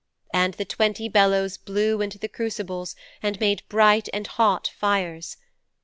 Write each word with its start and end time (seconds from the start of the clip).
And 0.33 0.55
the 0.55 0.65
twenty 0.65 1.07
bellows 1.09 1.57
blew 1.57 2.01
into 2.01 2.17
the 2.17 2.27
crucibles 2.27 2.95
and 3.21 3.39
made 3.39 3.61
bright 3.69 4.09
and 4.11 4.25
hot 4.25 4.71
fires. 4.75 5.37